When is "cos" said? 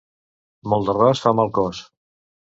1.61-1.85